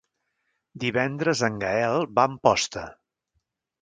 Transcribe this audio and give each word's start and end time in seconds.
Divendres 0.83 1.43
en 1.49 1.59
Gaël 1.65 2.07
va 2.17 2.25
a 2.27 2.33
Amposta. 2.33 2.87